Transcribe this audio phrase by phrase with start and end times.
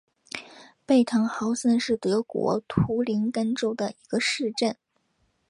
[0.83, 4.75] 贝滕豪森是德国图林根州的一个市镇。